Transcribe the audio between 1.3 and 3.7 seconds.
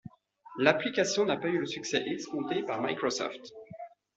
pas eu le succès escompté par Microsoft.